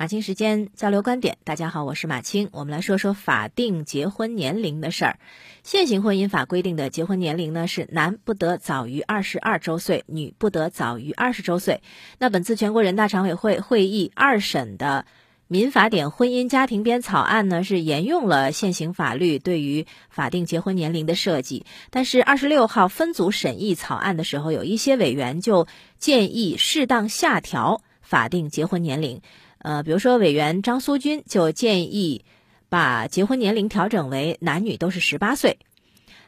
[0.00, 2.50] 马青时间交流观点，大家好，我是马青。
[2.52, 5.18] 我们来说说法定结婚年龄的事儿。
[5.64, 11.82] 现行婚姻法规定的结婚年龄呢是男不得早于二十二周岁，女不得早于二十周岁。
[12.20, 15.04] 那本次全国人大常委会会议二审的
[15.48, 25.66] 民法典婚姻家庭编草案呢是沿用了现行法律对于法定结婚年龄的设计，但是二十六号分组审议草案的时候，有一些委员就
[25.98, 29.22] 建议适当下调法定结婚年龄。
[29.58, 32.24] 呃，比如说，委员张苏军就建议
[32.68, 35.58] 把结婚年龄调整为男女都是十八岁。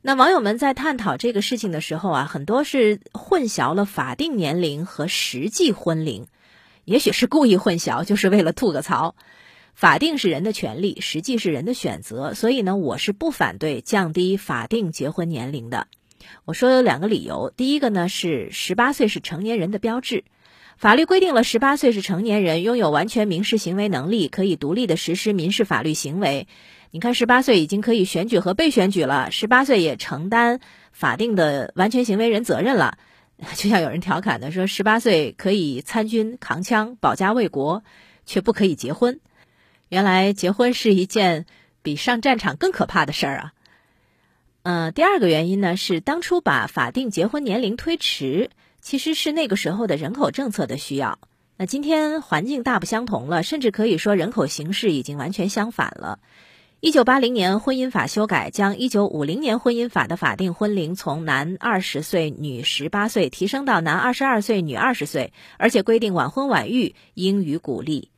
[0.00, 6.26] 那网友们在探讨这个事情的时候啊，很多是混淆了法定年龄和实际婚龄，
[6.84, 9.14] 也许是故意混淆，就是为了吐个槽。
[9.74, 15.86] 法定是人的权利，实际是人的选择，所以呢，我是不反对降低法定结婚年龄的。
[16.44, 20.24] 我说有两个理由，第一个呢是十八岁是成年人的标志。
[20.78, 26.46] 法律规定了，十八岁是成年人，拥有完全民事行为能力，可以独立的实施民事法律行为。
[26.92, 30.60] 你看，十八岁已经可以选举和被选举了，十八岁也承担
[30.92, 32.96] 法定的完全行为人责任了。
[33.56, 37.82] 就像有人调侃的说，十八岁可以参军、扛枪、保家卫国，
[38.24, 39.18] 却不可以结婚。
[39.88, 41.46] 原来结婚是一件
[41.82, 43.52] 比上战场更可怕的事儿啊！
[44.62, 48.50] 嗯，第二个原因呢，是当初把法定结婚年龄推迟。
[48.80, 51.18] 其实是那个时候的人口政策的需要。
[51.56, 56.20] 那今天环境大不相同了，甚至可以说人口形势已经完全相反了。
[56.80, 68.12] 一九八零年婚姻法修改，将一九五零年婚姻法的法定婚龄从男二十岁、女十八岁提升到男二十二岁、女二十岁，而且规定晚婚晚育应予鼓励。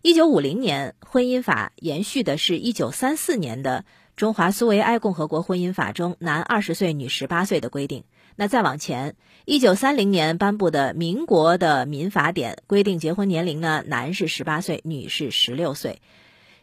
[0.00, 3.84] 一九五零年婚姻法延续的是一九三四年的
[4.16, 8.04] 中华苏维埃共和国婚姻法中男二十岁、女十八岁的规定。
[8.40, 16.00] 那再往前，一九三零年颁布的民国的民法典规定，结婚年龄呢，男是十八岁，女是十六岁。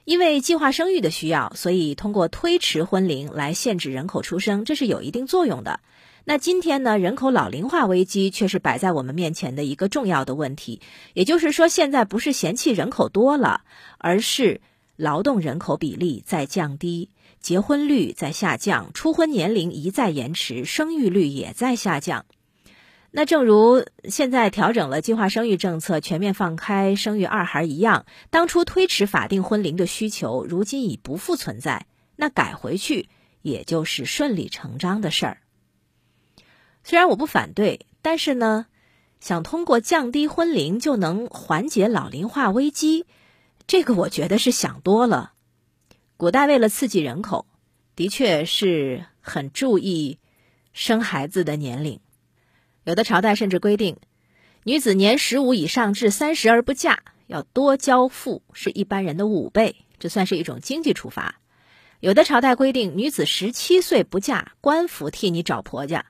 [0.06, 5.82] 因为计划生育的需要，所以通过推迟婚龄来限制人口出生，这是有一定作用的。
[6.24, 10.80] 那今天呢，人口老龄化危机却是摆在我们面前的一个重要的问题。
[11.14, 13.64] 也就是说，现在不是嫌弃人口多了，
[13.98, 14.62] 而是
[14.96, 17.10] 劳动人口比例在降低。
[17.40, 22.26] 结婚率在下降，初婚年龄一再延迟，生育率也在下降。
[23.12, 31.86] 那正如现在调整了计划生育政策，全面放开生育二孩一样，当初推迟法定婚龄的需求，如今已不复存在。
[32.18, 33.08] 那改回去，
[33.42, 35.38] 也就是顺理成章的事儿。
[36.84, 38.66] 虽然我不反对，但是呢，
[39.20, 43.06] 想通过降低婚龄就能缓解老龄化危机，
[43.68, 45.34] 这个我觉得是想多了。
[46.18, 47.48] 古代为了刺激人口，
[47.96, 50.20] 的确是很注意
[50.72, 52.00] 生孩子的年龄。
[52.84, 53.98] 有的朝代甚至规定，
[54.64, 61.42] 女子年十五以上至三十而不嫁，要多交赋，是一般人的五倍，这算是一种经济处罚。
[62.00, 66.06] 有的朝代规定，女子十七岁不嫁，官府替你找婆家。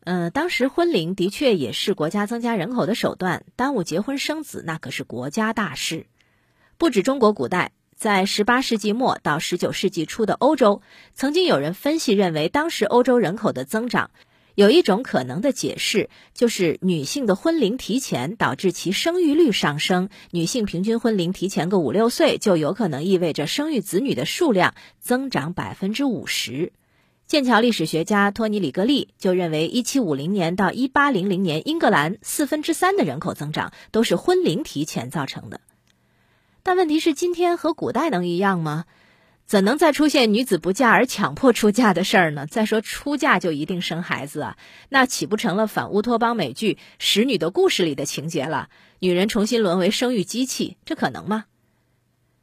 [0.00, 6.06] 嗯，当时婚龄的确也是国家增加人口的手段，耽误结婚生子那可是国家大事。
[6.78, 7.72] 不止中国古代。
[7.96, 10.82] 在十八世纪末到十九世纪初的欧洲，
[11.14, 14.10] 曾经有人分析认为，当时欧洲人口的增长
[14.56, 20.08] 有一种可能的解释，就是女性的婚龄提前导致其生育率上升。
[20.32, 26.72] 女性平均婚龄提前个五六岁，就有可能意味着生育子女的数量增长百分之五十。
[27.26, 35.60] 剑桥历史学家托尼·里格利就认为，一七五零年到一八零零年，英格兰四分之三的人口增长都是婚龄提前造成的。
[36.64, 38.86] 但问题是，今天和古代能一样吗？
[39.44, 42.46] 怎能再出现女子不嫁而强迫出嫁的事儿呢？
[42.46, 44.56] 再说出嫁就一定生孩子啊？
[44.88, 48.70] 那岂不成了反乌托邦美剧《使女的故事》里的情节了？
[48.98, 51.44] 女人重新沦为生育机器，这可能吗？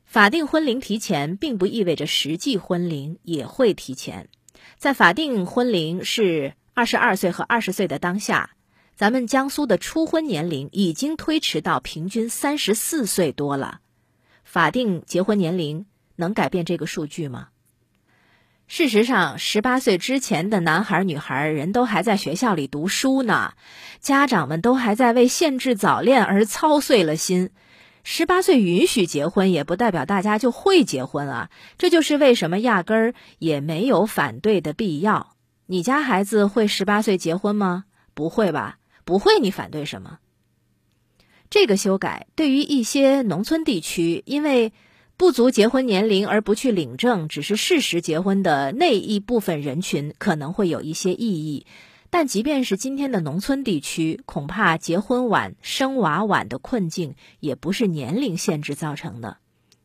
[0.06, 4.30] 法定婚龄提前，并不意味着实际婚龄也会提前。
[4.78, 8.52] 在法定婚龄是二十二岁和二十岁的当下，
[8.96, 13.80] 咱们江苏的初婚年龄已经推迟到平均三十四岁多了。
[14.52, 15.86] 法定结婚年龄
[16.18, 17.48] 能改变这个数据吗？
[18.68, 23.53] 事实上，十八岁之前的男孩女孩人都还在学校里读书呢，
[24.02, 27.52] 家长们都还在为限制早恋而操碎了心。
[28.03, 31.50] 十八岁允许结婚，也不代表大家就会结婚啊。
[31.78, 35.38] 这就是为什么压根儿也没有反对的必要。
[35.66, 37.86] 你家孩子会十八岁结婚吗？
[38.14, 38.80] 不会吧？
[39.06, 40.20] 不会，你反对什么？
[41.52, 44.72] 这个修改对于一些农村地区，因为
[45.18, 51.66] 不足结婚年龄而不去领证，只是事实结婚的那一部分人群，可能会有一些异议。
[52.09, 59.36] 但即便是今天的农村地区，恐怕结婚晚、生娃晚的困境也不是年龄限制造成的。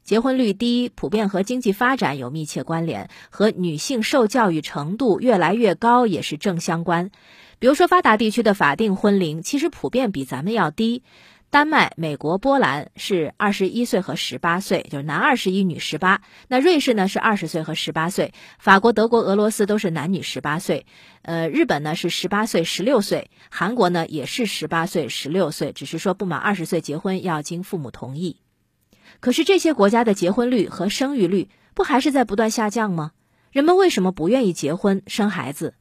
[0.05, 7.11] 结婚率低，普遍和经济发展有密切关联，和女性受教育程度越来越高也是正相关。
[7.59, 11.03] 比如说，发达地区的法定婚龄其实普遍比咱们要低。
[11.49, 16.21] 丹麦、美国、波兰是二十一岁和十八岁，就是男二十一，女十八。
[16.49, 18.35] 那瑞士呢是二十岁和十八岁。
[18.59, 20.87] 法国、德国、俄罗斯都是男女十八岁。
[21.23, 23.31] 呃，日本呢是十八岁、十六岁。
[23.49, 28.37] 韩国呢也是十八岁、十六岁，只是说不满二十岁结婚要经父母同意。
[29.21, 33.13] 可是这些国家的结婚率和生育率不还是在不断下降吗？
[33.51, 35.75] 人们为什么不愿意结婚生孩子？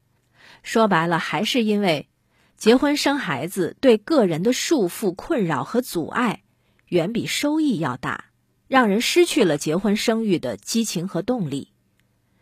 [0.63, 2.07] 说白了，还是因为
[2.57, 6.42] 结婚生孩子对个人的束缚、困扰和阻碍
[6.88, 8.25] 远比收益要大，
[8.68, 11.72] 让人失去了结婚生育的激情和动力。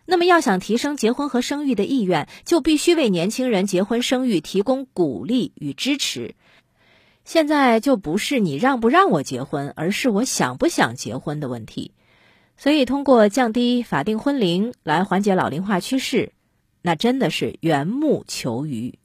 [0.06, 6.36] 那么，要想提升结婚和生育的意愿，就必须为年轻人结婚生育提供鼓励与支持。
[7.24, 11.94] 现在就不是你让不让我结婚，而是我想不想结婚的问题。
[12.58, 16.34] 所以，通过降低法定婚龄来缓解老龄化趋势，
[16.82, 19.00] 那真的是缘木求鱼。